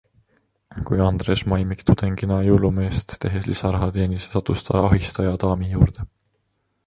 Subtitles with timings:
[0.89, 6.07] Kui Andres Maimik tudengina jõulumeest tehes lisaraha teenis, sattus ta ahistajadaami juurde.